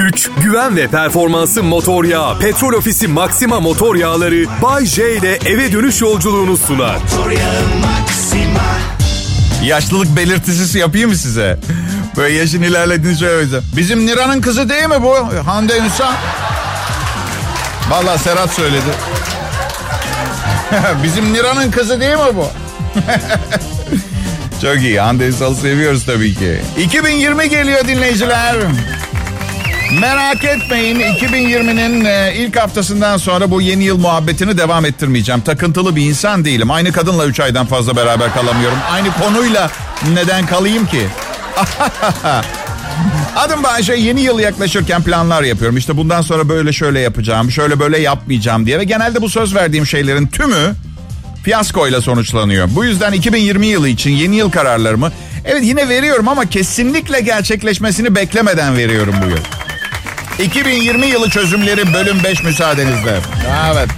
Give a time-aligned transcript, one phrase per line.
[0.00, 2.38] güç, güven ve performansı motor yağı.
[2.38, 6.96] Petrol Ofisi Maxima motor yağları Bay J ile eve dönüş yolculuğunu sunar.
[9.64, 11.58] Yaşlılık belirtisi yapayım mı size?
[12.16, 13.64] Böyle yaşın ilerlediğini söyleyeceğim.
[13.76, 15.16] Bizim Niran'ın kızı değil mi bu?
[15.46, 16.12] Hande Ünsal.
[17.90, 18.90] Valla Serhat söyledi.
[21.02, 22.46] Bizim Niran'ın kızı değil mi bu?
[24.62, 25.00] Çok iyi.
[25.00, 26.60] Hande Ünsal'ı seviyoruz tabii ki.
[26.78, 28.56] 2020 geliyor dinleyiciler.
[29.98, 35.40] Merak etmeyin 2020'nin e, ilk haftasından sonra bu yeni yıl muhabbetini devam ettirmeyeceğim.
[35.40, 36.70] Takıntılı bir insan değilim.
[36.70, 38.78] Aynı kadınla 3 aydan fazla beraber kalamıyorum.
[38.90, 39.70] Aynı konuyla
[40.14, 41.06] neden kalayım ki?
[43.36, 45.76] Adım Bayşe yeni yıl yaklaşırken planlar yapıyorum.
[45.76, 48.78] İşte bundan sonra böyle şöyle yapacağım, şöyle böyle yapmayacağım diye.
[48.78, 50.74] Ve genelde bu söz verdiğim şeylerin tümü
[51.42, 52.68] fiyaskoyla sonuçlanıyor.
[52.74, 55.12] Bu yüzden 2020 yılı için yeni yıl kararlarımı
[55.44, 59.38] evet yine veriyorum ama kesinlikle gerçekleşmesini beklemeden veriyorum bu yıl.
[60.42, 63.18] 2020 yılı çözümleri bölüm 5 müsaadenizle.
[63.72, 63.88] Evet.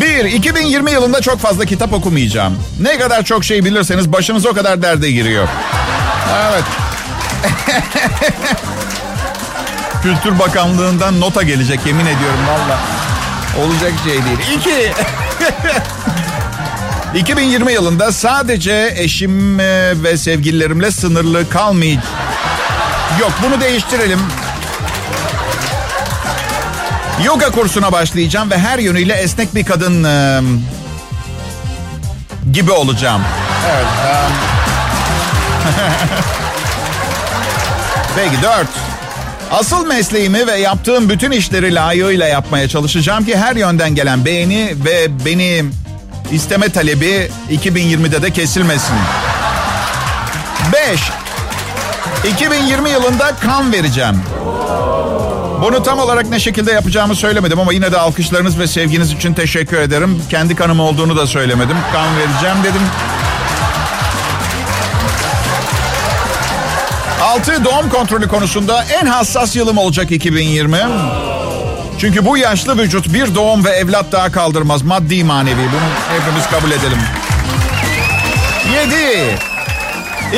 [0.00, 0.24] 1.
[0.24, 2.58] 2020 yılında çok fazla kitap okumayacağım.
[2.80, 5.48] Ne kadar çok şey bilirseniz başınız o kadar derde giriyor.
[6.50, 6.64] Evet.
[10.02, 12.78] Kültür Bakanlığı'ndan nota gelecek yemin ediyorum valla.
[13.64, 14.58] Olacak şey değil.
[17.14, 17.20] 2.
[17.20, 19.58] 2020 yılında sadece eşim
[20.04, 22.06] ve sevgililerimle sınırlı kalmayacağım.
[23.20, 24.20] Yok bunu değiştirelim.
[27.24, 30.40] Yoga kursuna başlayacağım ve her yönüyle esnek bir kadın e,
[32.52, 33.22] gibi olacağım.
[33.70, 33.86] Evet.
[34.06, 34.12] E,
[38.16, 38.68] Peki dört.
[39.50, 45.24] Asıl mesleğimi ve yaptığım bütün işleri layığıyla yapmaya çalışacağım ki her yönden gelen beğeni ve
[45.24, 45.64] beni
[46.32, 48.96] isteme talebi 2020'de de kesilmesin.
[50.72, 51.00] 5.
[52.24, 54.16] 2020 yılında kan vereceğim.
[55.62, 59.78] Bunu tam olarak ne şekilde yapacağımı söylemedim ama yine de alkışlarınız ve sevginiz için teşekkür
[59.78, 60.22] ederim.
[60.30, 61.76] Kendi kanım olduğunu da söylemedim.
[61.92, 62.82] Kan vereceğim dedim.
[67.22, 67.64] 6.
[67.64, 70.78] Doğum kontrolü konusunda en hassas yılım olacak 2020.
[72.00, 74.82] Çünkü bu yaşlı vücut bir doğum ve evlat daha kaldırmaz.
[74.82, 75.56] Maddi manevi.
[75.56, 76.98] Bunu hepimiz kabul edelim.
[78.74, 79.51] 7.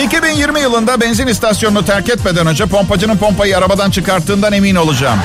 [0.02, 5.18] 2020 yılında benzin istasyonunu terk etmeden önce pompacının pompayı arabadan çıkarttığından emin olacağım.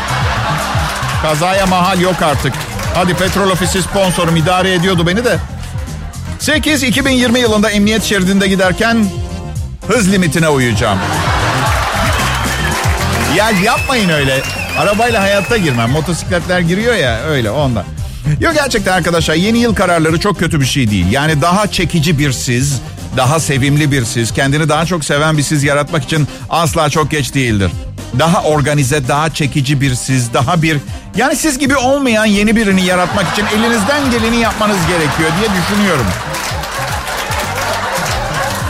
[1.21, 2.53] Kazaya mahal yok artık.
[2.95, 5.37] Hadi petrol ofisi sponsorum idare ediyordu beni de.
[6.39, 6.83] 8.
[6.83, 9.05] 2020 yılında emniyet şeridinde giderken
[9.87, 10.99] hız limitine uyacağım.
[13.35, 14.41] Ya yapmayın öyle.
[14.77, 15.89] Arabayla hayatta girmem.
[15.89, 17.83] Motosikletler giriyor ya öyle ondan.
[18.39, 21.11] Yok gerçekten arkadaşlar yeni yıl kararları çok kötü bir şey değil.
[21.11, 22.81] Yani daha çekici bir siz,
[23.17, 27.33] daha sevimli bir siz, kendini daha çok seven bir siz yaratmak için asla çok geç
[27.33, 27.71] değildir.
[28.19, 30.77] Daha organize, daha çekici bir siz, daha bir...
[31.15, 36.05] Yani siz gibi olmayan yeni birini yaratmak için elinizden geleni yapmanız gerekiyor diye düşünüyorum.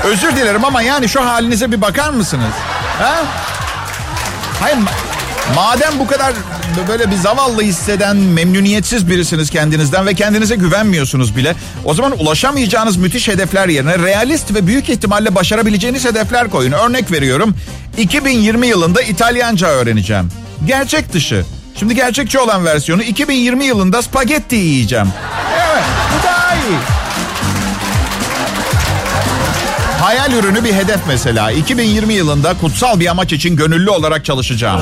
[0.03, 2.53] Özür dilerim ama yani şu halinize bir bakar mısınız?
[2.99, 3.23] Ha?
[4.59, 4.77] Hayır
[5.55, 6.33] madem bu kadar
[6.87, 11.55] böyle bir zavallı hisseden memnuniyetsiz birisiniz kendinizden ve kendinize güvenmiyorsunuz bile.
[11.85, 16.71] O zaman ulaşamayacağınız müthiş hedefler yerine realist ve büyük ihtimalle başarabileceğiniz hedefler koyun.
[16.71, 17.55] Örnek veriyorum
[17.97, 20.29] 2020 yılında İtalyanca öğreneceğim.
[20.65, 21.45] Gerçek dışı.
[21.79, 25.07] Şimdi gerçekçi olan versiyonu 2020 yılında spagetti yiyeceğim.
[25.71, 25.83] Evet
[26.13, 26.77] bu daha iyi.
[30.01, 31.51] Hayal ürünü bir hedef mesela.
[31.51, 34.81] 2020 yılında kutsal bir amaç için gönüllü olarak çalışacağım.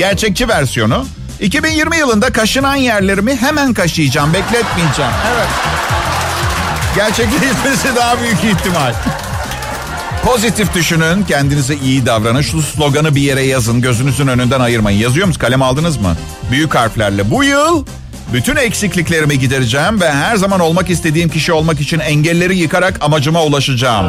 [0.00, 1.06] Gerçekçi versiyonu.
[1.40, 4.32] 2020 yılında kaşınan yerlerimi hemen kaşıyacağım.
[4.32, 5.10] Bekletmeyeceğim.
[5.34, 5.48] Evet.
[6.96, 8.94] Gerçekleşmesi daha büyük ihtimal.
[10.24, 12.42] Pozitif düşünün, kendinize iyi davranın.
[12.42, 14.98] Şu sloganı bir yere yazın, gözünüzün önünden ayırmayın.
[14.98, 15.42] Yazıyor musunuz?
[15.42, 16.16] Kalem aldınız mı?
[16.50, 17.30] Büyük harflerle.
[17.30, 17.84] Bu yıl
[18.32, 24.06] bütün eksikliklerimi gidereceğim ve her zaman olmak istediğim kişi olmak için engelleri yıkarak amacıma ulaşacağım.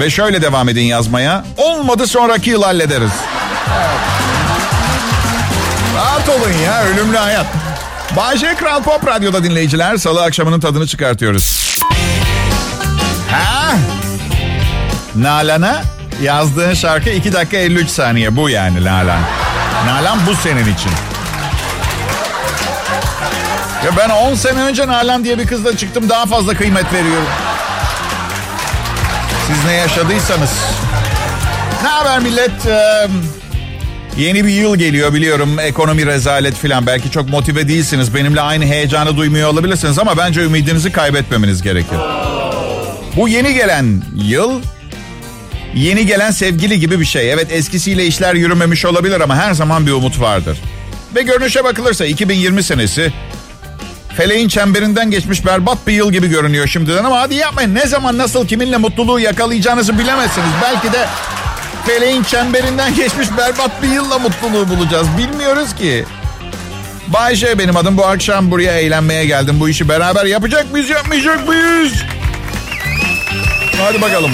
[0.00, 1.44] Ve şöyle devam edin yazmaya.
[1.56, 3.12] Olmadı sonraki yıl hallederiz.
[6.28, 7.46] Rahat olun ya ölümlü hayat.
[8.16, 11.78] Bayce Kral Pop Radyo'da dinleyiciler salı akşamının tadını çıkartıyoruz.
[13.30, 13.72] Ha?
[15.14, 15.82] Nalan'a
[16.22, 18.36] yazdığın şarkı 2 dakika 53 saniye.
[18.36, 19.20] Bu yani Nalan.
[19.86, 20.90] Nalan bu senin için.
[23.84, 27.28] Ya ben 10 sene önce Nalan diye bir kızla çıktım daha fazla kıymet veriyorum.
[29.46, 30.50] Siz ne yaşadıysanız.
[31.82, 32.66] Ne haber millet?
[32.66, 33.08] Ee,
[34.18, 35.58] yeni bir yıl geliyor biliyorum.
[35.58, 36.86] Ekonomi rezalet filan.
[36.86, 38.14] Belki çok motive değilsiniz.
[38.14, 41.98] Benimle aynı heyecanı duymuyor olabilirsiniz ama bence ümidinizi kaybetmemeniz gerekir.
[43.16, 44.60] Bu yeni gelen yıl
[45.74, 47.32] Yeni gelen sevgili gibi bir şey.
[47.32, 50.58] Evet eskisiyle işler yürümemiş olabilir ama her zaman bir umut vardır.
[51.14, 53.12] Ve görünüşe bakılırsa 2020 senesi
[54.16, 57.74] feleğin çemberinden geçmiş berbat bir yıl gibi görünüyor şimdiden ama hadi yapmayın.
[57.74, 60.50] Ne zaman nasıl kiminle mutluluğu yakalayacağınızı bilemezsiniz.
[60.62, 61.06] Belki de
[61.86, 65.06] feleğin çemberinden geçmiş berbat bir yılla mutluluğu bulacağız.
[65.18, 66.04] Bilmiyoruz ki.
[67.08, 67.96] Bayşe benim adım.
[67.96, 69.60] Bu akşam buraya eğlenmeye geldim.
[69.60, 71.92] Bu işi beraber yapacak mıyız yapmayacak mıyız?
[73.78, 74.30] Hadi bakalım.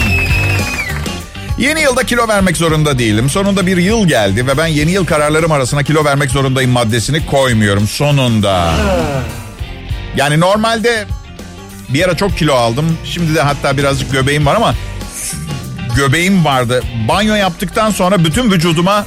[1.58, 3.30] Yeni yılda kilo vermek zorunda değilim.
[3.30, 7.88] Sonunda bir yıl geldi ve ben yeni yıl kararlarım arasına kilo vermek zorundayım maddesini koymuyorum
[7.88, 8.72] sonunda.
[10.16, 11.06] Yani normalde
[11.88, 12.98] bir ara çok kilo aldım.
[13.04, 14.74] Şimdi de hatta birazcık göbeğim var ama
[15.96, 16.82] göbeğim vardı.
[17.08, 19.06] Banyo yaptıktan sonra bütün vücuduma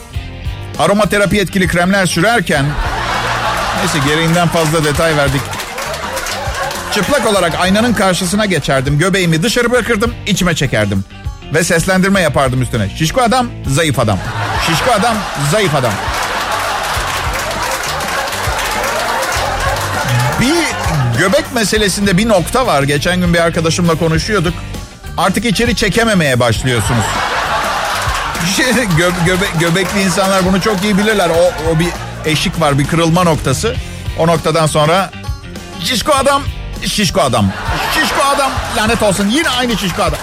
[0.80, 2.66] aromaterapi etkili kremler sürerken
[3.80, 5.42] neyse gereğinden fazla detay verdik.
[6.94, 9.00] Çıplak olarak aynanın karşısına geçerdim.
[9.00, 11.04] Göbeğimi dışarı bırakırdım, içime çekerdim.
[11.54, 12.90] Ve seslendirme yapardım üstüne.
[12.98, 14.20] Şişko adam, zayıf adam.
[14.68, 15.16] Şişko adam,
[15.52, 15.92] zayıf adam.
[20.42, 20.56] Bir
[21.20, 22.84] göbek meselesinde bir nokta var.
[22.84, 24.54] Geçen gün bir arkadaşımla konuşuyorduk.
[25.18, 27.06] Artık içeri çekememeye başlıyorsunuz.
[28.56, 31.30] Şey, gö, göbe, göbekli insanlar bunu çok iyi bilirler.
[31.30, 31.90] O, o bir
[32.26, 33.76] eşik var, bir kırılma noktası.
[34.20, 35.12] O noktadan sonra
[35.84, 36.44] şişko adam,
[36.86, 37.52] şişko adam.
[37.94, 40.20] Şişko adam lanet olsun yine aynı şişko adam.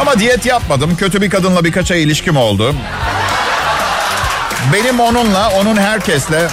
[0.00, 0.96] Ama diyet yapmadım.
[0.96, 2.74] Kötü bir kadınla birkaç ay ilişkim oldu.
[4.72, 6.48] Benim onunla, onun herkesle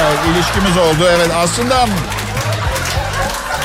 [0.00, 1.08] evet, ilişkimiz oldu.
[1.16, 1.86] Evet aslında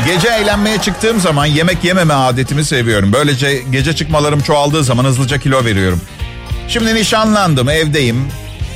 [0.05, 3.13] gece eğlenmeye çıktığım zaman yemek yememe adetimi seviyorum.
[3.13, 6.01] Böylece gece çıkmalarım çoğaldığı zaman hızlıca kilo veriyorum.
[6.67, 8.27] Şimdi nişanlandım, evdeyim.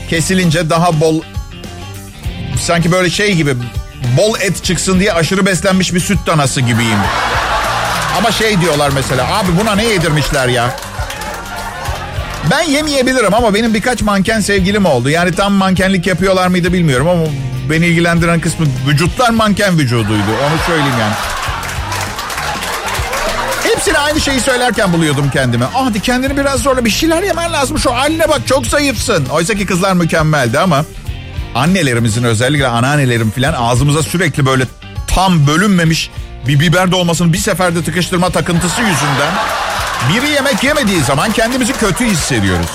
[0.10, 1.22] Kesilince daha bol
[2.62, 3.54] sanki böyle şey gibi
[4.18, 7.00] bol et çıksın diye aşırı beslenmiş bir süt danası gibiyim.
[8.18, 10.76] Ama şey diyorlar mesela abi buna ne yedirmişler ya?
[12.52, 15.10] Ben yemeyebilirim ama benim birkaç manken sevgilim oldu.
[15.10, 17.22] Yani tam mankenlik yapıyorlar mıydı bilmiyorum ama
[17.72, 20.32] beni ilgilendiren kısmı vücutlar manken vücuduydu.
[20.50, 21.14] Onu söyleyeyim yani.
[23.64, 25.66] Hepsine aynı şeyi söylerken buluyordum kendimi.
[25.66, 27.80] Ah hadi kendini biraz zorla bir şeyler yemen lazım.
[27.80, 29.26] Şu haline bak çok zayıfsın.
[29.26, 30.86] Oysa ki kızlar mükemmeldi ama
[31.56, 34.64] annelerimizin özellikle anneannelerim falan ağzımıza sürekli böyle
[35.08, 36.10] tam bölünmemiş
[36.48, 39.34] bir biber dolmasını bir seferde tıkıştırma takıntısı yüzünden
[40.14, 42.70] biri yemek yemediği zaman kendimizi kötü hissediyoruz.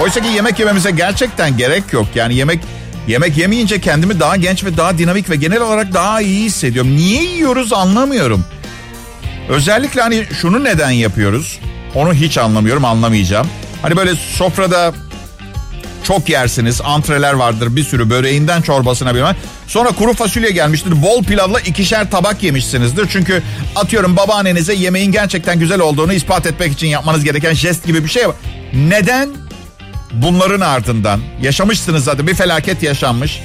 [0.00, 2.06] Oysa ki yemek yememize gerçekten gerek yok.
[2.14, 2.60] Yani yemek
[3.08, 6.96] yemek yemeyince kendimi daha genç ve daha dinamik ve genel olarak daha iyi hissediyorum.
[6.96, 8.44] Niye yiyoruz anlamıyorum.
[9.48, 11.58] Özellikle hani şunu neden yapıyoruz?
[11.94, 13.46] Onu hiç anlamıyorum, anlamayacağım.
[13.82, 14.94] Hani böyle sofrada
[16.04, 16.80] çok yersiniz.
[16.84, 19.36] Antreler vardır bir sürü böreğinden çorbasına bilmem.
[19.66, 21.02] Sonra kuru fasulye gelmiştir.
[21.02, 23.08] Bol pilavla ikişer tabak yemişsinizdir.
[23.12, 23.42] Çünkü
[23.76, 28.22] atıyorum babaannenize yemeğin gerçekten güzel olduğunu ispat etmek için yapmanız gereken jest gibi bir şey.
[28.72, 29.47] Neden?
[30.12, 33.42] Bunların ardından yaşamışsınız zaten bir felaket yaşanmış.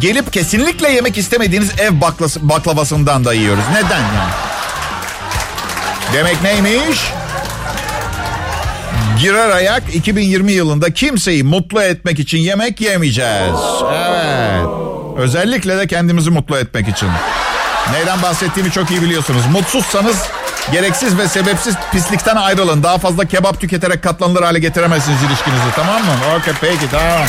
[0.00, 3.64] Gelip kesinlikle yemek istemediğiniz ev baklası, baklavasından da yiyoruz.
[3.72, 4.32] Neden yani?
[6.12, 6.98] Demek neymiş?
[9.20, 13.60] Girer ayak 2020 yılında kimseyi mutlu etmek için yemek yemeyeceğiz.
[13.92, 14.66] Evet.
[15.16, 17.08] Özellikle de kendimizi mutlu etmek için.
[17.92, 19.42] Neyden bahsettiğimi çok iyi biliyorsunuz.
[19.52, 20.16] Mutsuzsanız
[20.72, 22.82] gereksiz ve sebepsiz pislikten ayrılın.
[22.82, 26.12] Daha fazla kebap tüketerek katlanılır hale getiremezsiniz ilişkinizi tamam mı?
[26.38, 27.26] Okey peki tamam.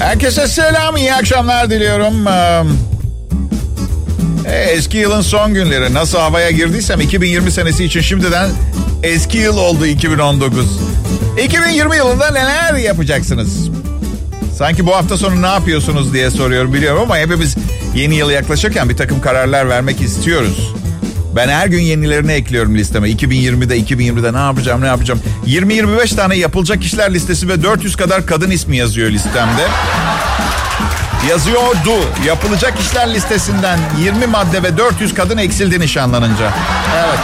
[0.00, 2.26] Herkese selam iyi akşamlar diliyorum.
[4.46, 8.50] Ee, eski yılın son günleri nasıl havaya girdiysem 2020 senesi için şimdiden
[9.02, 10.80] eski yıl oldu 2019.
[11.44, 13.68] 2020 yılında neler yapacaksınız?
[14.58, 17.56] Sanki bu hafta sonu ne yapıyorsunuz diye soruyorum biliyorum ama hepimiz
[17.94, 20.72] yeni yıla yaklaşırken bir takım kararlar vermek istiyoruz.
[21.36, 23.10] Ben her gün yenilerini ekliyorum listeme.
[23.10, 25.20] 2020'de 2020'de ne yapacağım ne yapacağım.
[25.46, 29.62] 20-25 tane yapılacak işler listesi ve 400 kadar kadın ismi yazıyor listemde.
[31.30, 31.94] Yazıyordu.
[32.26, 36.52] Yapılacak işler listesinden 20 madde ve 400 kadın eksildi nişanlanınca.
[36.96, 37.18] Evet.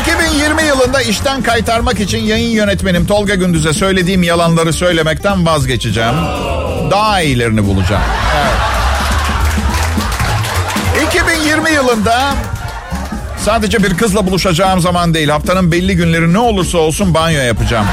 [0.00, 6.14] 2020 yılında işten kaytarmak için yayın yönetmenim Tolga Gündüz'e söylediğim yalanları söylemekten vazgeçeceğim.
[6.90, 8.02] Daha iyilerini bulacağım.
[8.36, 8.77] Evet.
[11.06, 12.34] 2020 yılında
[13.44, 17.86] sadece bir kızla buluşacağım zaman değil haftanın belli günleri ne olursa olsun banyo yapacağım.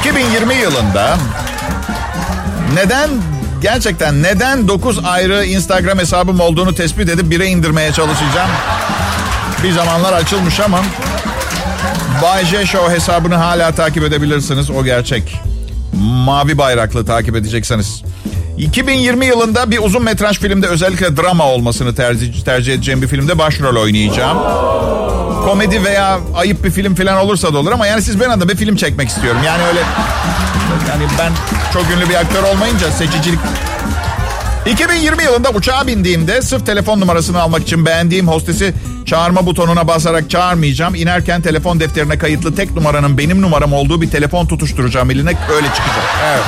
[0.00, 1.18] 2020 yılında
[2.74, 3.10] neden
[3.62, 8.50] gerçekten neden 9 ayrı Instagram hesabım olduğunu tespit edip bire indirmeye çalışacağım.
[9.62, 10.80] Bir zamanlar açılmış ama
[12.22, 14.70] Bay J Show hesabını hala takip edebilirsiniz.
[14.70, 15.40] O gerçek.
[16.02, 18.02] Mavi bayraklı takip edecekseniz.
[18.58, 23.76] 2020 yılında bir uzun metraj filmde özellikle drama olmasını tercih, tercih edeceğim bir filmde başrol
[23.76, 24.38] oynayacağım.
[25.44, 28.56] Komedi veya ayıp bir film falan olursa da olur ama yani siz ben adına bir
[28.56, 29.40] film çekmek istiyorum.
[29.46, 29.80] Yani öyle
[30.88, 31.32] yani ben
[31.72, 33.38] çok ünlü bir aktör olmayınca seçicilik
[34.66, 38.74] 2020 yılında uçağa bindiğimde sırf telefon numarasını almak için beğendiğim hostesi
[39.06, 40.94] çağırma butonuna basarak çağırmayacağım.
[40.94, 46.04] İnerken telefon defterine kayıtlı tek numaranın benim numaram olduğu bir telefon tutuşturacağım eline öyle çıkacak.
[46.24, 46.44] Evet.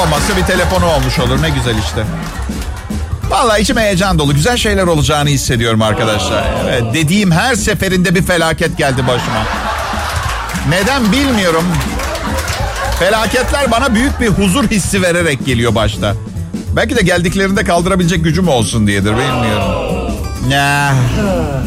[0.00, 2.04] Olmazsa bir telefonu olmuş olur ne güzel işte.
[3.30, 4.34] Vallahi içime heyecan dolu.
[4.34, 6.44] Güzel şeyler olacağını hissediyorum arkadaşlar.
[6.64, 9.44] Evet, dediğim her seferinde bir felaket geldi başıma.
[10.68, 11.64] Neden bilmiyorum.
[12.98, 16.14] Felaketler bana büyük bir huzur hissi vererek geliyor başta.
[16.76, 19.90] Belki de geldiklerinde kaldırabilecek gücüm olsun diyedir bilmiyorum.
[20.48, 20.90] Ne?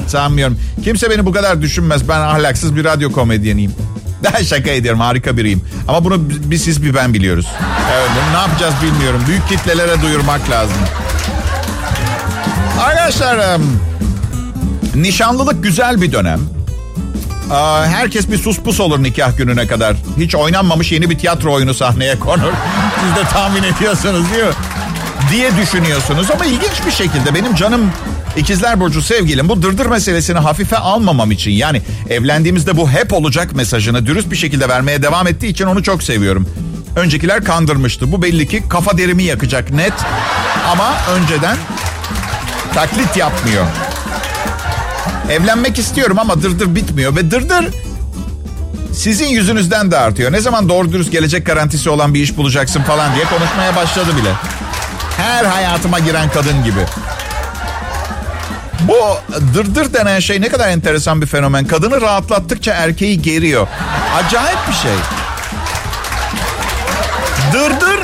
[0.07, 0.59] Sanmıyorum.
[0.83, 2.09] Kimse beni bu kadar düşünmez.
[2.09, 3.75] Ben ahlaksız bir radyo komedyeniyim.
[4.33, 5.61] Daha şaka ediyorum harika biriyim.
[5.87, 7.45] Ama bunu bir siz bir ben biliyoruz.
[7.93, 9.23] Evet bunu ne yapacağız bilmiyorum.
[9.27, 10.77] Büyük kitlelere duyurmak lazım.
[12.81, 13.59] Arkadaşlar
[14.95, 16.39] nişanlılık güzel bir dönem.
[17.85, 19.95] Herkes bir sus pus olur nikah gününe kadar.
[20.17, 22.51] Hiç oynanmamış yeni bir tiyatro oyunu sahneye konur.
[23.01, 24.53] Siz de tahmin ediyorsunuz değil mi?
[25.31, 27.91] Diye düşünüyorsunuz ama ilginç bir şekilde benim canım
[28.37, 34.05] ikizler burcu sevgilim bu dırdır meselesini hafife almamam için yani evlendiğimizde bu hep olacak mesajını
[34.05, 36.47] dürüst bir şekilde vermeye devam ettiği için onu çok seviyorum.
[36.95, 38.11] Öncekiler kandırmıştı.
[38.11, 39.93] Bu belli ki kafa derimi yakacak net
[40.71, 41.57] ama önceden
[42.73, 43.65] taklit yapmıyor.
[45.29, 47.65] Evlenmek istiyorum ama dırdır bitmiyor ve dırdır
[48.93, 50.31] sizin yüzünüzden de artıyor.
[50.31, 54.29] Ne zaman doğru dürüst gelecek garantisi olan bir iş bulacaksın falan diye konuşmaya başladı bile.
[55.23, 56.79] Her hayatıma giren kadın gibi.
[58.87, 59.17] Bu
[59.53, 61.65] dırdır denen şey ne kadar enteresan bir fenomen.
[61.65, 63.67] Kadını rahatlattıkça erkeği geriyor.
[64.15, 64.91] Acayip bir şey.
[67.53, 67.99] Dırdır,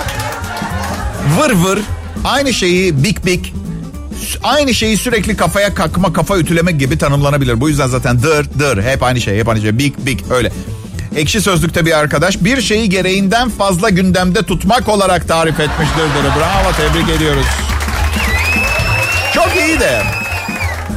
[1.38, 1.80] vır vır,
[2.26, 3.54] aynı şeyi bik bik,
[4.44, 7.62] aynı şeyi sürekli kafaya kakma, kafa ütüleme gibi tanımlanabilir.
[7.62, 9.78] Bu yüzden zaten dır dır hep aynı şey, hep aynı şey.
[9.78, 10.52] Bik bik öyle.
[11.16, 16.32] Ekşi Sözlük'te bir arkadaş bir şeyi gereğinden fazla gündemde tutmak olarak tarif etmiş dırdırı.
[16.40, 17.46] Bravo tebrik ediyoruz.
[19.34, 20.02] Çok iyi de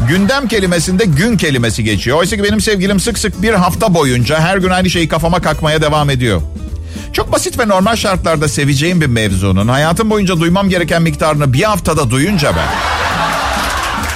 [0.08, 2.18] gündem kelimesinde gün kelimesi geçiyor.
[2.18, 5.82] Oysa ki benim sevgilim sık sık bir hafta boyunca her gün aynı şeyi kafama kakmaya
[5.82, 6.42] devam ediyor.
[7.12, 12.10] Çok basit ve normal şartlarda seveceğim bir mevzunun hayatım boyunca duymam gereken miktarını bir haftada
[12.10, 12.68] duyunca ben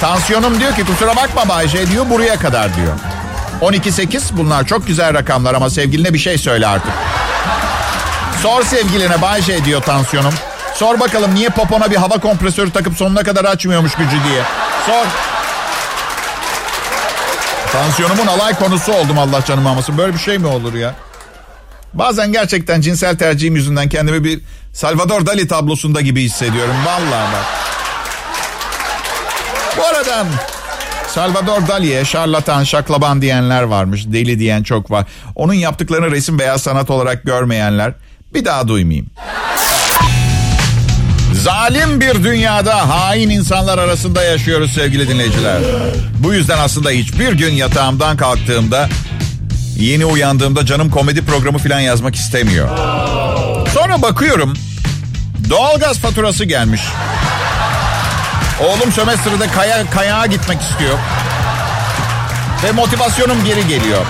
[0.01, 2.93] Tansiyonum diyor ki kusura bakma Bayce diyor buraya kadar diyor.
[3.63, 6.93] 12-8 bunlar çok güzel rakamlar ama sevgiline bir şey söyle artık.
[8.43, 10.35] Sor sevgiline Bayce diyor tansiyonum.
[10.75, 14.43] Sor bakalım niye popona bir hava kompresörü takıp sonuna kadar açmıyormuş gücü diye.
[14.87, 15.07] Sor.
[17.73, 19.99] Tansiyonumun alay konusu oldum Allah canım almasın.
[19.99, 20.95] Böyle bir şey mi olur ya?
[21.95, 24.41] Bazen gerçekten cinsel tercihim yüzünden kendimi bir
[24.73, 26.75] Salvador Dali tablosunda gibi hissediyorum.
[26.87, 27.45] Vallahi bak.
[29.79, 30.27] Bu arada
[31.17, 34.05] Salvador Dali'ye şarlatan, şaklaban diyenler varmış.
[34.07, 35.05] Deli diyen çok var.
[35.35, 37.93] Onun yaptıklarını resim veya sanat olarak görmeyenler
[38.35, 39.07] bir daha duymayayım.
[41.33, 45.63] Zalim bir dünyada hain insanlar arasında yaşıyoruz sevgili dinleyiciler.
[46.19, 48.89] Bu yüzden aslında hiçbir gün yatağımdan kalktığımda
[49.77, 52.69] yeni uyandığımda canım komedi programı falan yazmak istemiyor.
[53.75, 54.55] Sonra bakıyorum
[55.51, 56.81] doğalgaz faturası gelmiş.
[58.61, 60.99] Oğlum sömestrede kaya, kayağa gitmek istiyor.
[62.65, 64.07] Ve motivasyonum geri geliyor.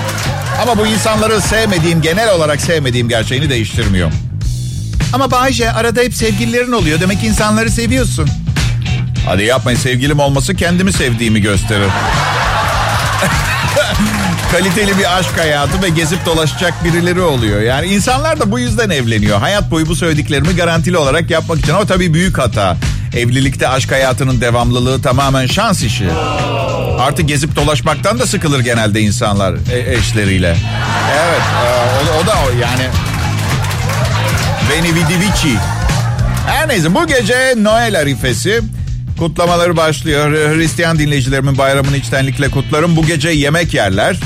[0.62, 4.12] Ama bu insanları sevmediğim, genel olarak sevmediğim gerçeğini değiştirmiyor.
[5.12, 7.00] Ama Bayce arada hep sevgililerin oluyor.
[7.00, 8.28] Demek ki insanları seviyorsun.
[9.26, 11.90] Hadi yapmayın sevgilim olması kendimi sevdiğimi gösterir.
[14.52, 17.60] Kaliteli bir aşk hayatı ve gezip dolaşacak birileri oluyor.
[17.60, 19.38] Yani insanlar da bu yüzden evleniyor.
[19.38, 21.74] Hayat boyu bu söylediklerimi garantili olarak yapmak için.
[21.74, 22.76] O tabii büyük hata.
[23.16, 26.08] Evlilikte aşk hayatının devamlılığı tamamen şans işi.
[26.98, 30.56] Artık gezip dolaşmaktan da sıkılır genelde insanlar e- eşleriyle.
[31.12, 32.88] Evet e, o, o da o yani.
[34.70, 35.56] Beni vidi vici.
[36.46, 38.60] Her neyse bu gece Noel arifesi.
[39.18, 40.56] Kutlamaları başlıyor.
[40.56, 42.96] Hristiyan dinleyicilerimin bayramını içtenlikle kutlarım.
[42.96, 44.16] Bu gece yemek yerler.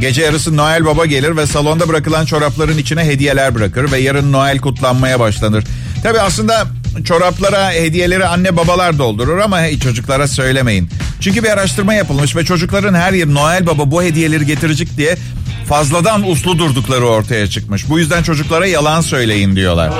[0.00, 4.58] Gece yarısı Noel Baba gelir ve salonda bırakılan çorapların içine hediyeler bırakır ve yarın Noel
[4.58, 5.64] kutlanmaya başlanır.
[6.02, 6.66] Tabi aslında
[7.04, 10.90] çoraplara hediyeleri anne babalar doldurur ama hey, çocuklara söylemeyin.
[11.20, 15.16] Çünkü bir araştırma yapılmış ve çocukların her yıl Noel Baba bu hediyeleri getirecek diye
[15.68, 17.88] fazladan uslu durdukları ortaya çıkmış.
[17.88, 19.92] Bu yüzden çocuklara yalan söyleyin diyorlar.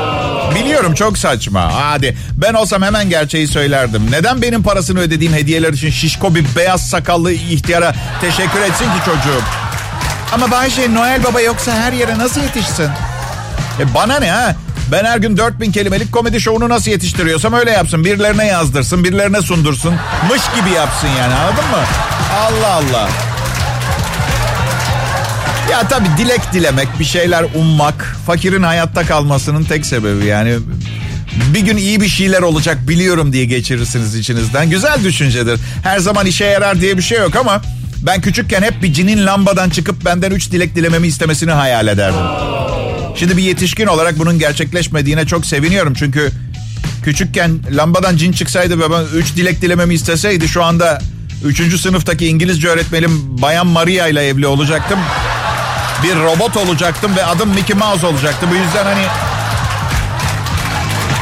[0.54, 1.74] Biliyorum çok saçma.
[1.74, 4.10] Hadi ben olsam hemen gerçeği söylerdim.
[4.10, 9.44] Neden benim parasını ödediğim hediyeler için şişko bir beyaz sakallı ihtiyara teşekkür etsin ki çocuğum?
[10.32, 12.88] Ama Bayşe Noel Baba yoksa her yere nasıl yetişsin?
[13.80, 14.56] E bana ne ha?
[14.92, 18.04] Ben her gün 4000 kelimelik komedi şovunu nasıl yetiştiriyorsam öyle yapsın.
[18.04, 19.94] Birilerine yazdırsın, birilerine sundursun.
[20.30, 21.84] Mış gibi yapsın yani anladın mı?
[22.40, 23.08] Allah Allah.
[25.70, 30.56] Ya tabii dilek dilemek, bir şeyler ummak, fakirin hayatta kalmasının tek sebebi yani.
[31.54, 34.70] Bir gün iyi bir şeyler olacak biliyorum diye geçirirsiniz içinizden.
[34.70, 35.60] Güzel düşüncedir.
[35.82, 37.62] Her zaman işe yarar diye bir şey yok ama
[38.02, 42.65] ben küçükken hep bir cinin lambadan çıkıp benden üç dilek dilememi istemesini hayal ederdim.
[43.16, 45.94] Şimdi bir yetişkin olarak bunun gerçekleşmediğine çok seviniyorum.
[45.94, 46.30] Çünkü
[47.04, 50.98] küçükken lambadan cin çıksaydı ve ben üç dilek dilememi isteseydi şu anda
[51.44, 54.98] üçüncü sınıftaki İngilizce öğretmenim Bayan Maria ile evli olacaktım.
[56.02, 58.46] Bir robot olacaktım ve adım Mickey Mouse olacaktı.
[58.50, 59.04] Bu yüzden hani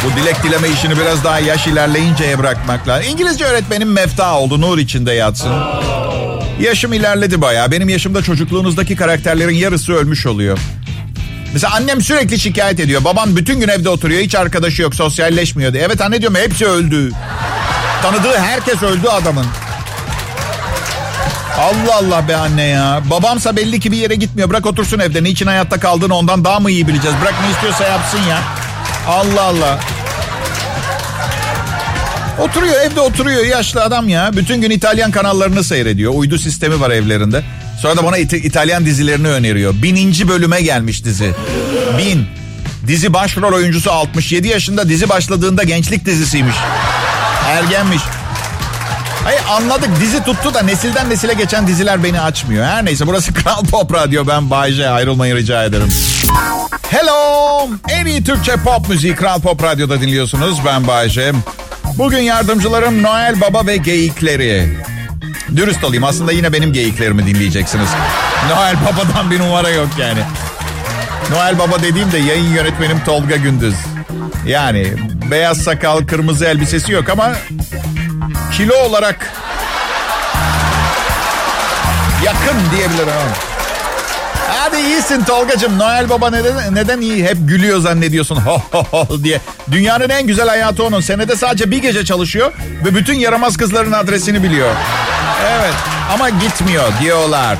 [0.04, 3.10] bu dilek dileme işini biraz daha yaş ilerleyinceye bırakmak lazım.
[3.10, 4.60] İngilizce öğretmenim mefta oldu.
[4.60, 5.52] Nur içinde yatsın.
[6.60, 7.70] Yaşım ilerledi bayağı.
[7.70, 10.58] Benim yaşımda çocukluğunuzdaki karakterlerin yarısı ölmüş oluyor.
[11.54, 13.04] Mesela annem sürekli şikayet ediyor.
[13.04, 14.22] Babam bütün gün evde oturuyor.
[14.22, 14.94] Hiç arkadaşı yok.
[14.94, 15.82] Sosyalleşmiyor diye.
[15.82, 17.12] Evet anne diyorum hepsi öldü.
[18.02, 19.46] Tanıdığı herkes öldü adamın.
[21.58, 23.02] Allah Allah be anne ya.
[23.10, 24.50] Babamsa belli ki bir yere gitmiyor.
[24.50, 25.22] Bırak otursun evde.
[25.22, 27.16] Niçin hayatta kaldığını ondan daha mı iyi bileceğiz?
[27.22, 28.38] Bırak ne istiyorsa yapsın ya.
[29.08, 29.80] Allah Allah.
[32.38, 34.30] Oturuyor evde oturuyor yaşlı adam ya.
[34.36, 36.12] Bütün gün İtalyan kanallarını seyrediyor.
[36.14, 37.44] Uydu sistemi var evlerinde.
[37.84, 39.74] Sonra da bana İt- İtalyan dizilerini öneriyor.
[39.82, 41.34] Bininci bölüme gelmiş dizi.
[41.98, 42.26] Bin.
[42.86, 46.56] Dizi başrol oyuncusu 67 yaşında dizi başladığında gençlik dizisiymiş.
[47.48, 48.02] Ergenmiş.
[49.24, 52.64] Hayır anladık dizi tuttu da nesilden nesile geçen diziler beni açmıyor.
[52.66, 55.88] Her neyse burası Kral Pop Radyo ben Bayce ayrılmayı rica ederim.
[56.90, 57.68] Hello!
[57.88, 60.58] En iyi Türkçe pop müziği Kral Pop Radyo'da dinliyorsunuz.
[60.66, 61.32] Ben Bayce.
[61.98, 64.68] Bugün yardımcılarım Noel Baba ve geyikleri.
[65.56, 67.88] Dürüst olayım aslında yine benim geyiklerimi dinleyeceksiniz.
[68.50, 70.20] Noel Baba'dan bir numara yok yani.
[71.30, 73.74] Noel Baba dediğimde yayın yönetmenim Tolga Gündüz.
[74.46, 74.92] Yani
[75.30, 77.32] beyaz sakal, kırmızı elbisesi yok ama
[78.52, 79.32] kilo olarak
[82.24, 83.12] yakın diyebilirim.
[84.48, 85.78] Hadi iyisin Tolgacığım.
[85.78, 87.24] Noel Baba neden, neden iyi?
[87.24, 88.36] Hep gülüyor zannediyorsun.
[88.36, 89.40] Ho ho ho diye.
[89.70, 91.00] Dünyanın en güzel hayatı onun.
[91.00, 92.52] Senede sadece bir gece çalışıyor
[92.84, 94.70] ve bütün yaramaz kızların adresini biliyor.
[95.50, 95.74] Evet
[96.14, 97.58] ama gitmiyor diyorlar.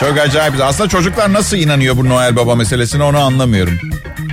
[0.00, 0.54] Çok acayip.
[0.62, 3.78] Aslında çocuklar nasıl inanıyor bu Noel Baba meselesine onu anlamıyorum.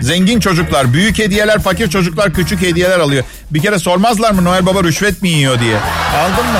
[0.02, 3.24] Zengin çocuklar büyük hediyeler, fakir çocuklar küçük hediyeler alıyor.
[3.52, 5.76] Bir kere sormazlar mı Noel Baba rüşvet mi yiyor diye.
[6.18, 6.60] Aldın mı?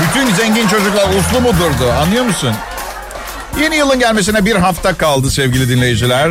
[0.00, 2.54] Bütün zengin çocuklar uslu mu durdu anlıyor musun?
[3.60, 6.30] Yeni yılın gelmesine bir hafta kaldı sevgili dinleyiciler.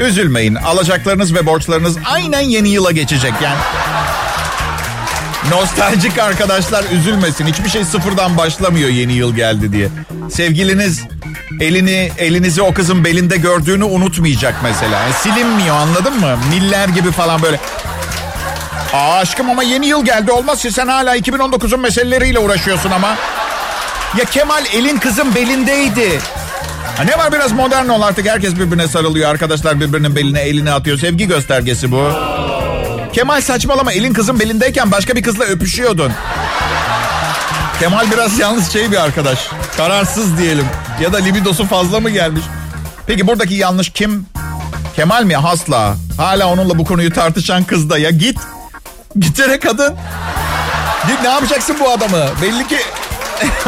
[0.00, 3.58] Üzülmeyin alacaklarınız ve borçlarınız aynen yeni yıla geçecek yani.
[5.50, 7.46] Nostaljik arkadaşlar üzülmesin.
[7.46, 9.88] Hiçbir şey sıfırdan başlamıyor yeni yıl geldi diye.
[10.30, 11.02] Sevgiliniz
[11.60, 15.00] elini elinizi o kızın belinde gördüğünü unutmayacak mesela.
[15.00, 16.38] Yani silinmiyor anladın mı?
[16.50, 17.60] Miller gibi falan böyle.
[18.94, 23.16] Aa aşkım ama yeni yıl geldi olmaz ki sen hala 2019'un meseleleriyle uğraşıyorsun ama.
[24.18, 26.20] Ya Kemal elin kızın belindeydi.
[26.96, 29.30] Ha ne var biraz modern ol artık herkes birbirine sarılıyor.
[29.30, 30.98] Arkadaşlar birbirinin beline elini atıyor.
[30.98, 32.08] Sevgi göstergesi bu.
[33.12, 36.12] Kemal saçmalama elin kızın belindeyken başka bir kızla öpüşüyordun.
[37.80, 39.38] Kemal biraz yalnız şey bir arkadaş.
[39.76, 40.66] Kararsız diyelim.
[41.00, 42.44] Ya da libidosu fazla mı gelmiş?
[43.06, 44.26] Peki buradaki yanlış kim?
[44.96, 45.36] Kemal mi?
[45.36, 45.96] Hasla.
[46.16, 47.98] Hala onunla bu konuyu tartışan kız da.
[47.98, 48.38] Ya git.
[49.16, 49.94] Gitsene kadın.
[51.22, 52.24] Ne yapacaksın bu adamı?
[52.42, 52.76] Belli ki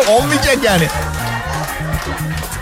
[0.10, 0.84] olmayacak yani.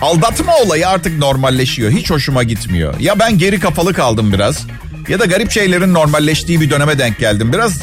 [0.03, 1.90] Aldatma olayı artık normalleşiyor.
[1.90, 3.01] Hiç hoşuma gitmiyor.
[3.01, 4.66] Ya ben geri kafalı kaldım biraz.
[5.09, 7.53] Ya da garip şeylerin normalleştiği bir döneme denk geldim.
[7.53, 7.79] Biraz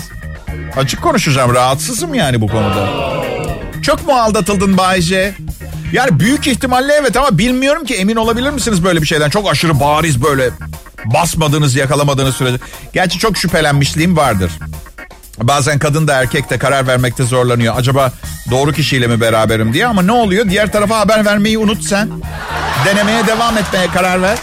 [0.77, 1.55] açık konuşacağım.
[1.55, 2.89] Rahatsızım yani bu konuda.
[3.81, 5.35] Çok mu aldatıldın Bayce?
[5.93, 9.29] Yani büyük ihtimalle evet ama bilmiyorum ki emin olabilir misiniz böyle bir şeyden?
[9.29, 10.49] Çok aşırı bariz böyle
[11.05, 12.57] basmadığınız yakalamadığınız sürece.
[12.93, 14.51] Gerçi çok şüphelenmişliğim vardır.
[15.41, 17.77] Bazen kadın da erkek de karar vermekte zorlanıyor.
[17.77, 18.11] Acaba
[18.51, 20.49] doğru kişiyle mi beraberim diye ama ne oluyor?
[20.49, 22.09] Diğer tarafa haber vermeyi unut sen.
[22.85, 24.37] Denemeye devam etmeye karar ver.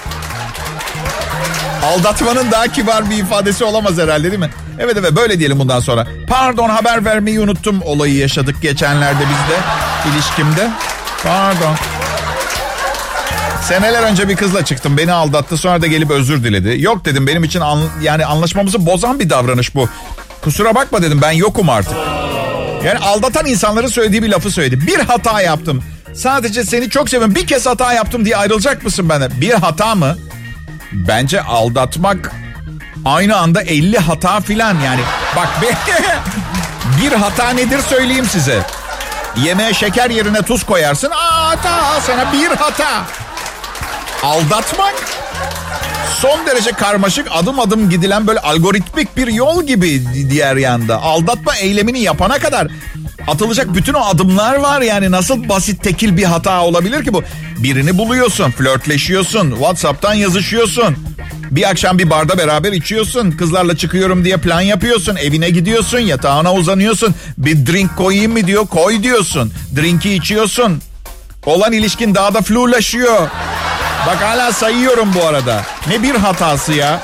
[1.85, 4.51] Aldatmanın daha kibar bir ifadesi olamaz herhalde değil mi?
[4.79, 6.07] Evet evet böyle diyelim bundan sonra.
[6.29, 9.61] Pardon haber vermeyi unuttum olayı yaşadık geçenlerde bizde
[10.11, 10.71] ilişkimde.
[11.25, 11.75] Pardon.
[13.63, 14.97] Seneler önce bir kızla çıktım.
[14.97, 15.57] Beni aldattı.
[15.57, 16.83] Sonra da gelip özür diledi.
[16.83, 19.89] Yok dedim benim için an, yani anlaşmamızı bozan bir davranış bu.
[20.43, 21.97] Kusura bakma dedim ben yokum artık.
[22.85, 24.87] Yani aldatan insanların söylediği bir lafı söyledi.
[24.87, 25.83] Bir hata yaptım.
[26.15, 27.35] Sadece seni çok seviyorum.
[27.35, 29.31] Bir kez hata yaptım diye ayrılacak mısın benden?
[29.41, 30.17] Bir hata mı?
[30.93, 32.33] Bence aldatmak
[33.05, 35.01] aynı anda 50 hata filan yani.
[35.37, 35.67] Bak be,
[37.03, 38.63] bir hata nedir söyleyeyim size.
[39.37, 41.11] Yemeğe şeker yerine tuz koyarsın.
[41.11, 43.03] Aa hata sana bir hata.
[44.23, 44.95] Aldatmak
[46.17, 51.03] son derece karmaşık adım adım gidilen böyle algoritmik bir yol gibi diğer yanda.
[51.03, 52.69] Aldatma eylemini yapana kadar
[53.27, 57.23] atılacak bütün o adımlar var yani nasıl basit tekil bir hata olabilir ki bu?
[57.59, 60.97] Birini buluyorsun, flörtleşiyorsun, WhatsApp'tan yazışıyorsun.
[61.51, 63.31] Bir akşam bir barda beraber içiyorsun.
[63.31, 65.17] Kızlarla çıkıyorum diye plan yapıyorsun.
[65.17, 67.15] Evine gidiyorsun, yatağına uzanıyorsun.
[67.39, 69.53] Bir drink koyayım mı diyor, koy diyorsun.
[69.77, 70.83] Drink'i içiyorsun.
[71.47, 73.29] Olan ilişkin daha da flulaşıyor.
[74.07, 75.63] Bak hala sayıyorum bu arada.
[75.89, 77.01] Ne bir hatası ya.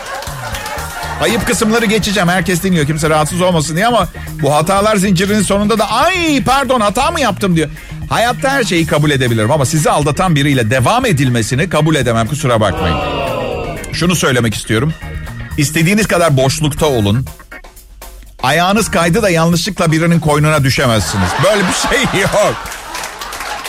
[1.22, 2.28] Ayıp kısımları geçeceğim.
[2.28, 2.86] Herkes dinliyor.
[2.86, 4.08] Kimse rahatsız olmasın diye ama
[4.42, 7.68] bu hatalar zincirinin sonunda da ay pardon hata mı yaptım diyor.
[8.10, 12.26] Hayatta her şeyi kabul edebilirim ama sizi aldatan biriyle devam edilmesini kabul edemem.
[12.28, 12.98] Kusura bakmayın.
[13.92, 14.94] Şunu söylemek istiyorum.
[15.58, 17.26] İstediğiniz kadar boşlukta olun.
[18.42, 21.28] Ayağınız kaydı da yanlışlıkla birinin koynuna düşemezsiniz.
[21.44, 22.54] Böyle bir şey yok.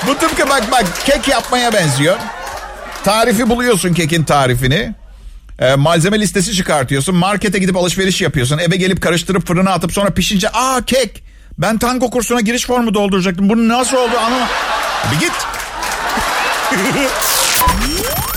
[0.08, 2.16] Bu tıpkı bak bak kek yapmaya benziyor.
[3.06, 4.96] Tarifi buluyorsun kekin tarifini.
[5.60, 7.16] E, malzeme listesi çıkartıyorsun.
[7.16, 8.58] Markete gidip alışveriş yapıyorsun.
[8.58, 11.24] Eve gelip karıştırıp fırına atıp sonra pişince aa kek.
[11.58, 13.50] Ben tango kursuna giriş formu dolduracaktım.
[13.50, 14.48] Bunu nasıl oldu anlamadım.
[15.12, 15.32] Bir git.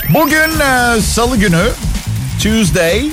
[0.09, 1.63] Bugün e, salı günü
[2.43, 3.05] Tuesday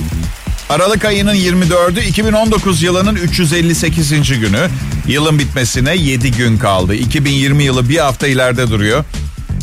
[0.69, 4.39] Aralık ayının 24'ü 2019 yılının 358.
[4.39, 4.69] günü.
[5.07, 6.95] Yılın bitmesine 7 gün kaldı.
[6.95, 9.05] 2020 yılı bir hafta ileride duruyor.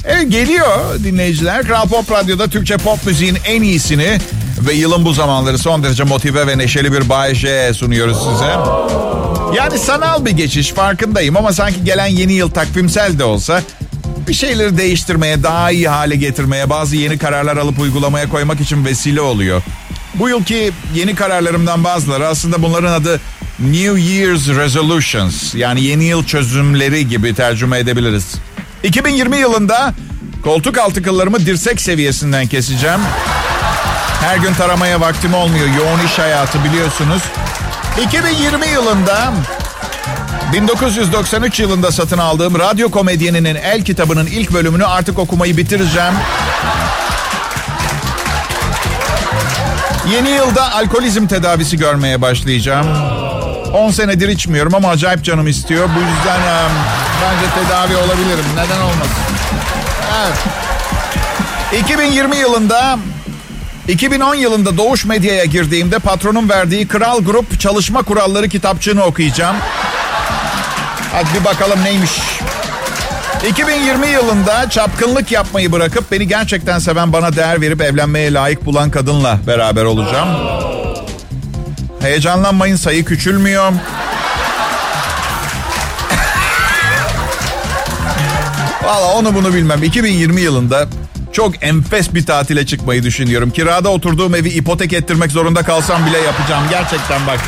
[0.04, 1.62] E, geliyor dinleyiciler.
[1.62, 4.18] Kral Pop Radyo'da Türkçe pop müziğin en iyisini
[4.60, 8.54] ve yılın bu zamanları son derece motive ve neşeli bir Bay J sunuyoruz size.
[9.56, 13.62] Yani sanal bir geçiş farkındayım ama sanki gelen yeni yıl takvimsel de olsa
[14.28, 19.20] bir şeyleri değiştirmeye, daha iyi hale getirmeye, bazı yeni kararlar alıp uygulamaya koymak için vesile
[19.20, 19.62] oluyor.
[20.14, 23.20] Bu yılki yeni kararlarımdan bazıları aslında bunların adı
[23.58, 28.34] New Year's Resolutions yani yeni yıl çözümleri gibi tercüme edebiliriz.
[28.84, 29.94] 2020 yılında
[30.42, 33.00] koltuk altı kıllarımı dirsek seviyesinden keseceğim.
[34.20, 35.66] Her gün taramaya vaktim olmuyor.
[35.66, 37.22] Yoğun iş hayatı biliyorsunuz.
[38.06, 39.32] 2020 yılında
[40.52, 46.14] 1993 yılında satın aldığım radyo komedyeninin el kitabının ilk bölümünü artık okumayı bitireceğim.
[50.12, 52.86] Yeni yılda alkolizm tedavisi görmeye başlayacağım.
[53.72, 55.88] 10 senedir içmiyorum ama acayip canım istiyor.
[55.96, 56.40] Bu yüzden
[57.22, 58.44] bence tedavi olabilirim.
[58.56, 59.22] Neden olmasın?
[60.26, 60.38] Evet.
[61.82, 62.98] 2020 yılında
[63.88, 69.56] 2010 yılında Doğuş Medya'ya girdiğimde patronun verdiği Kral Grup Çalışma Kuralları kitapçığını okuyacağım.
[71.12, 72.10] Hadi bir bakalım neymiş.
[73.48, 79.38] 2020 yılında çapkınlık yapmayı bırakıp beni gerçekten seven bana değer verip evlenmeye layık bulan kadınla
[79.46, 80.28] beraber olacağım.
[82.00, 83.72] Heyecanlanmayın sayı küçülmüyor.
[88.84, 89.82] Valla onu bunu bilmem.
[89.82, 90.88] 2020 yılında
[91.32, 93.50] çok enfes bir tatile çıkmayı düşünüyorum.
[93.50, 96.64] Kirada oturduğum evi ipotek ettirmek zorunda kalsam bile yapacağım.
[96.70, 97.40] Gerçekten bak.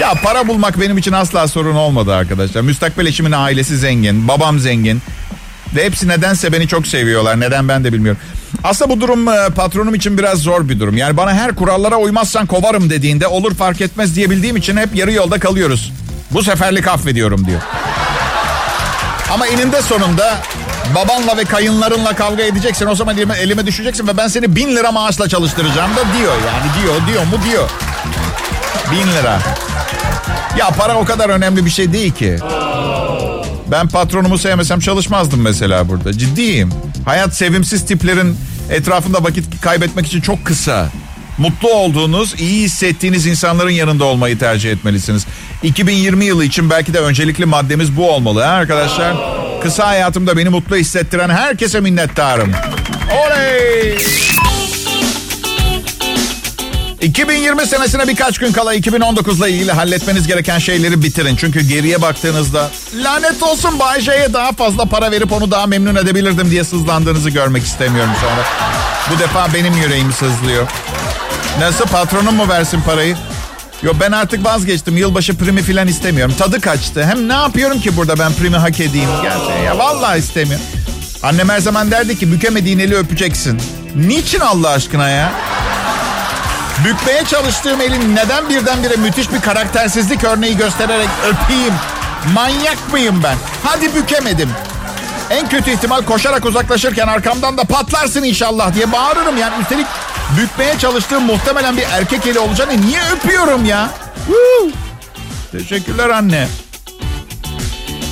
[0.00, 2.60] ya para bulmak benim için asla sorun olmadı arkadaşlar.
[2.60, 5.02] Müstakbel eşimin ailesi zengin, babam zengin.
[5.76, 7.40] Ve hepsi nedense beni çok seviyorlar.
[7.40, 8.20] Neden ben de bilmiyorum.
[8.64, 10.96] Aslında bu durum e, patronum için biraz zor bir durum.
[10.96, 15.38] Yani bana her kurallara uymazsan kovarım dediğinde olur fark etmez diyebildiğim için hep yarı yolda
[15.38, 15.92] kalıyoruz.
[16.30, 17.60] Bu seferlik affediyorum diyor.
[19.32, 20.38] Ama eninde sonunda
[20.94, 22.86] babanla ve kayınlarınla kavga edeceksin.
[22.86, 26.82] O zaman elime, elime düşeceksin ve ben seni bin lira maaşla çalıştıracağım da diyor yani
[26.82, 27.70] diyor diyor mu diyor.
[28.92, 29.38] Bin lira.
[30.58, 32.38] Ya para o kadar önemli bir şey değil ki.
[33.70, 36.12] Ben patronumu sevmesem çalışmazdım mesela burada.
[36.12, 36.72] Ciddiyim.
[37.04, 38.38] Hayat sevimsiz tiplerin
[38.70, 40.88] etrafında vakit kaybetmek için çok kısa.
[41.38, 45.26] Mutlu olduğunuz, iyi hissettiğiniz insanların yanında olmayı tercih etmelisiniz.
[45.62, 49.16] 2020 yılı için belki de öncelikli maddemiz bu olmalı ha arkadaşlar.
[49.62, 52.52] Kısa hayatımda beni mutlu hissettiren herkese minnettarım.
[53.26, 53.98] Oley!
[57.02, 61.36] 2020 senesine birkaç gün kala 2019 ile ilgili halletmeniz gereken şeyleri bitirin.
[61.36, 66.50] Çünkü geriye baktığınızda lanet olsun Bay J'ye daha fazla para verip onu daha memnun edebilirdim
[66.50, 68.44] diye sızlandığınızı görmek istemiyorum sonra.
[69.10, 70.66] Bu defa benim yüreğim sızlıyor.
[71.60, 73.16] Nasıl patronum mu versin parayı?
[73.82, 74.96] Yo ben artık vazgeçtim.
[74.96, 76.34] Yılbaşı primi filan istemiyorum.
[76.38, 77.04] Tadı kaçtı.
[77.04, 79.08] Hem ne yapıyorum ki burada ben primi hak edeyim?
[79.22, 80.66] Gerçekten ya vallahi istemiyorum.
[81.22, 83.60] Annem her zaman derdi ki bükemediğin eli öpeceksin.
[83.96, 85.32] Niçin Allah aşkına ya?
[86.84, 91.74] Bükmeye çalıştığım elin neden birdenbire müthiş bir karaktersizlik örneği göstererek öpeyim?
[92.34, 93.36] Manyak mıyım ben?
[93.64, 94.50] Hadi bükemedim.
[95.30, 99.62] En kötü ihtimal koşarak uzaklaşırken arkamdan da patlarsın inşallah diye bağırırım yani.
[99.62, 99.86] Üstelik
[100.38, 103.90] bükmeye çalıştığım muhtemelen bir erkek eli olacağını niye öpüyorum ya?
[104.26, 104.70] Woo!
[105.52, 106.48] Teşekkürler anne.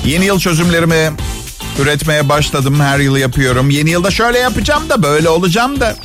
[0.05, 1.13] Yeni yıl çözümlerimi
[1.79, 2.81] Üretmeye başladım.
[2.81, 3.71] Her yıl yapıyorum.
[3.71, 5.97] Yeni yılda şöyle yapacağım da böyle olacağım da.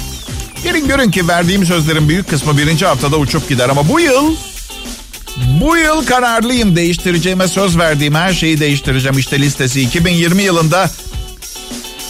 [0.63, 3.69] Gelin görün ki verdiğim sözlerin büyük kısmı birinci haftada uçup gider.
[3.69, 4.36] Ama bu yıl
[5.62, 9.17] bu yıl kararlıyım değiştireceğime söz verdiğim her şeyi değiştireceğim.
[9.17, 10.89] İşte listesi 2020 yılında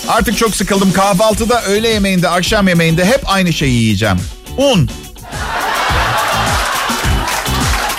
[0.09, 0.93] artık çok sıkıldım.
[0.93, 4.17] Kahvaltıda, öğle yemeğinde, akşam yemeğinde hep aynı şeyi yiyeceğim.
[4.57, 4.89] Un.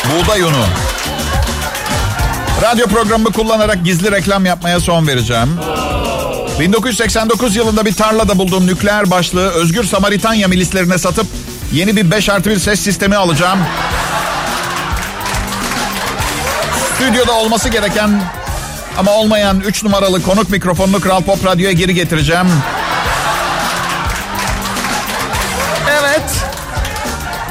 [0.04, 0.64] Buğday unu.
[2.62, 5.48] Radyo programımı kullanarak gizli reklam yapmaya son vereceğim.
[6.60, 11.26] 1989 yılında bir tarlada bulduğum nükleer başlığı Özgür Samaritanya milislerine satıp
[11.72, 13.58] yeni bir 5 artı 1 ses sistemi alacağım.
[16.94, 18.22] Stüdyoda olması gereken
[18.98, 22.46] ama olmayan 3 numaralı konuk mikrofonunu Kral Pop Radyo'ya geri getireceğim.
[26.00, 26.30] Evet.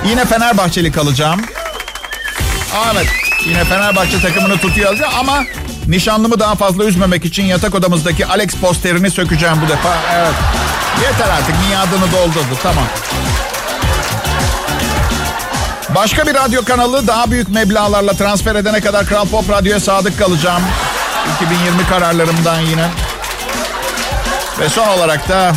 [0.06, 1.42] Yine Fenerbahçeli kalacağım.
[2.94, 3.08] Evet.
[3.46, 5.44] Yine Fenerbahçe takımını tutuyor ama
[5.88, 9.98] nişanlımı daha fazla üzmemek için yatak odamızdaki Alex posterini sökeceğim bu defa.
[10.16, 10.34] Evet.
[11.02, 12.58] Yeter artık miadını doldurdu.
[12.64, 12.86] Tamam.
[15.96, 20.62] Başka bir radyo kanalı daha büyük meblalarla transfer edene kadar Kral Pop Radyo'ya sadık kalacağım.
[21.36, 22.88] 2020 kararlarımdan yine.
[24.60, 25.54] Ve son olarak da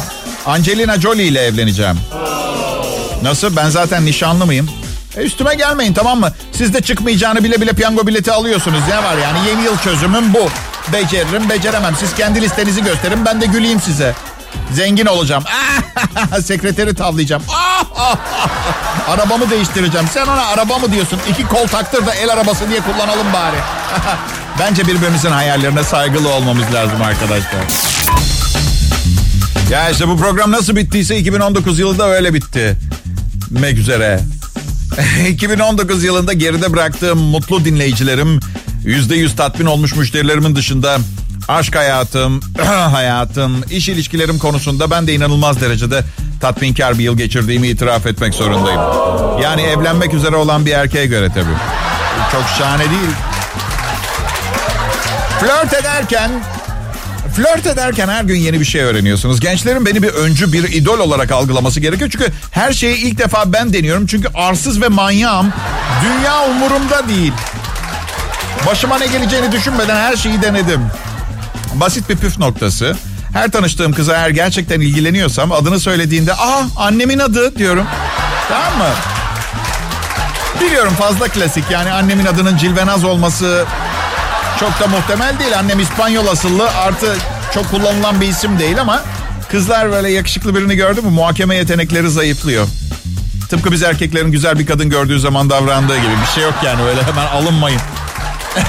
[0.47, 1.99] Angelina Jolie ile evleneceğim.
[3.23, 3.57] Nasıl?
[3.57, 4.71] Ben zaten nişanlı mıyım?
[5.17, 6.33] E üstüme gelmeyin tamam mı?
[6.53, 8.81] Siz de çıkmayacağını bile bile piyango bileti alıyorsunuz.
[8.89, 10.49] Ne var yani yeni yıl çözümüm bu.
[10.93, 11.97] Beceririm beceremem.
[12.01, 14.15] Siz kendi listenizi gösterin ben de güleyim size.
[14.73, 15.45] Zengin olacağım.
[16.45, 17.43] Sekreteri tavlayacağım.
[19.09, 20.09] Arabamı değiştireceğim.
[20.15, 21.21] Sen ona araba mı diyorsun?
[21.31, 23.57] İki kol taktır da el arabası diye kullanalım bari.
[24.59, 27.61] Bence birbirimizin hayallerine saygılı olmamız lazım arkadaşlar.
[29.71, 32.77] Ya işte bu program nasıl bittiyse 2019 yılında öyle bitti.
[33.51, 34.21] Mek üzere.
[35.29, 38.41] 2019 yılında geride bıraktığım mutlu dinleyicilerim,
[38.85, 40.99] %100 tatmin olmuş müşterilerimin dışında
[41.49, 42.41] aşk hayatım,
[42.93, 46.05] hayatım, iş ilişkilerim konusunda ben de inanılmaz derecede
[46.41, 48.81] tatminkar bir yıl geçirdiğimi itiraf etmek zorundayım.
[49.43, 51.57] Yani evlenmek üzere olan bir erkeğe göre tabii.
[52.33, 53.11] Çok şahane değil.
[55.43, 56.31] Flört ederken
[57.37, 59.41] Flört ederken her gün yeni bir şey öğreniyorsunuz.
[59.41, 62.11] Gençlerin beni bir öncü, bir idol olarak algılaması gerekiyor.
[62.11, 64.07] Çünkü her şeyi ilk defa ben deniyorum.
[64.07, 65.53] Çünkü arsız ve manyağım.
[66.05, 67.33] Dünya umurumda değil.
[68.67, 70.81] Başıma ne geleceğini düşünmeden her şeyi denedim.
[71.75, 72.97] Basit bir püf noktası.
[73.33, 77.87] Her tanıştığım kıza eğer gerçekten ilgileniyorsam adını söylediğinde aa annemin adı diyorum.
[78.49, 78.95] Tamam mı?
[80.61, 83.65] Biliyorum fazla klasik yani annemin adının Cilvenaz olması
[84.61, 85.59] çok da muhtemel değil.
[85.59, 87.17] Annem İspanyol asıllı artı
[87.55, 89.03] çok kullanılan bir isim değil ama
[89.51, 92.67] kızlar böyle yakışıklı birini gördü mü muhakeme yetenekleri zayıflıyor.
[93.51, 97.03] Tıpkı biz erkeklerin güzel bir kadın gördüğü zaman davrandığı gibi bir şey yok yani öyle
[97.03, 97.81] hemen alınmayın.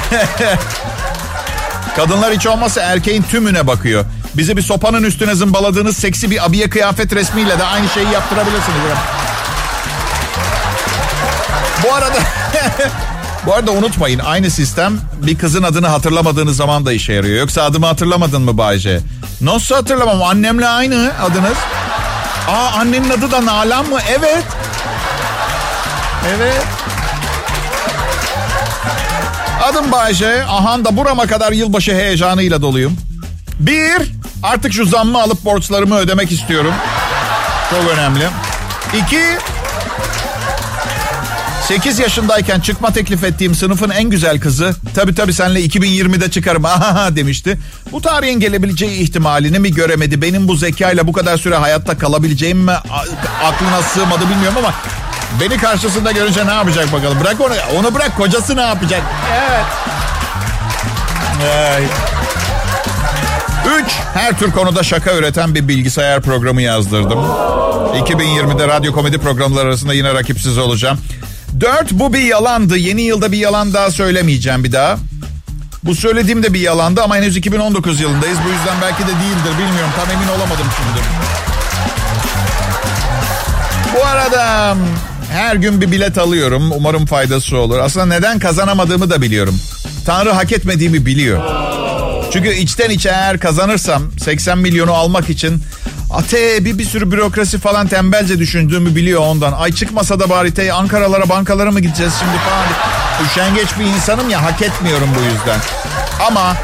[1.96, 4.06] Kadınlar hiç olmazsa erkeğin tümüne bakıyor.
[4.34, 8.78] Bizi bir sopanın üstüne zımbaladığınız seksi bir abiye kıyafet resmiyle de aynı şeyi yaptırabilirsiniz.
[11.84, 12.17] Bu arada
[13.45, 17.39] Bu arada unutmayın aynı sistem bir kızın adını hatırlamadığınız zaman da işe yarıyor.
[17.39, 18.99] Yoksa adımı hatırlamadın mı Bayce?
[19.41, 20.23] Nasıl hatırlamam?
[20.23, 21.58] Annemle aynı adınız.
[22.47, 23.99] Aa annenin adı da Nalan mı?
[24.10, 24.43] Evet.
[26.36, 26.65] Evet.
[29.63, 30.43] Adım Bayce.
[30.45, 32.97] Ahan da burama kadar yılbaşı heyecanıyla doluyum.
[33.60, 34.12] Bir,
[34.43, 36.73] artık şu zammı alıp borçlarımı ödemek istiyorum.
[37.69, 38.27] Çok önemli.
[38.93, 39.21] İki,
[41.67, 47.15] 8 yaşındayken çıkma teklif ettiğim sınıfın en güzel kızı tabi tabi senle 2020'de çıkarım aha
[47.15, 47.60] demişti.
[47.91, 50.21] Bu tarihin gelebileceği ihtimalini mi göremedi?
[50.21, 52.71] Benim bu zekayla bu kadar süre hayatta kalabileceğim mi
[53.43, 54.73] aklına sığmadı bilmiyorum ama
[55.41, 57.17] beni karşısında görünce ne yapacak bakalım.
[57.21, 59.02] Bırak onu onu bırak kocası ne yapacak?
[59.34, 59.65] Evet.
[61.76, 61.84] Ay.
[63.80, 67.19] Üç, her tür konuda şaka üreten bir bilgisayar programı yazdırdım.
[67.93, 70.99] 2020'de radyo komedi programları arasında yine rakipsiz olacağım.
[71.60, 72.78] Dört bu bir yalandı.
[72.78, 74.98] Yeni yılda bir yalan daha söylemeyeceğim bir daha.
[75.84, 78.38] Bu söylediğim de bir yalandı ama henüz 2019 yılındayız.
[78.46, 79.92] Bu yüzden belki de değildir bilmiyorum.
[79.96, 81.06] Tam emin olamadım şimdi.
[83.96, 84.76] Bu arada
[85.32, 86.72] her gün bir bilet alıyorum.
[86.72, 87.80] Umarım faydası olur.
[87.80, 89.60] Aslında neden kazanamadığımı da biliyorum.
[90.06, 91.44] Tanrı hak etmediğimi biliyor.
[92.34, 95.63] Çünkü içten içe eğer kazanırsam 80 milyonu almak için
[96.13, 99.54] Ate bir, bir sürü bürokrasi falan tembelce düşündüğümü biliyor ondan.
[99.54, 102.65] Ay çıkmasa da bari te Ankaralara bankalara mı gideceğiz şimdi falan.
[103.26, 105.60] Üşengeç bir insanım ya hak etmiyorum bu yüzden.
[106.28, 106.56] Ama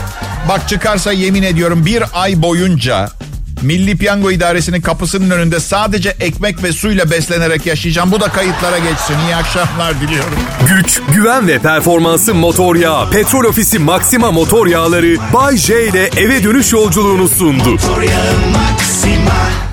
[0.49, 3.09] bak çıkarsa yemin ediyorum bir ay boyunca
[3.61, 8.11] Milli Piyango İdaresi'nin kapısının önünde sadece ekmek ve suyla beslenerek yaşayacağım.
[8.11, 9.15] Bu da kayıtlara geçsin.
[9.27, 10.39] İyi akşamlar diliyorum.
[10.69, 13.09] Güç, güven ve performansı motor yağı.
[13.11, 17.69] Petrol Ofisi Maxima motor yağları Bay J ile eve dönüş yolculuğunu sundu.
[17.69, 19.68] Motor yağı Maxima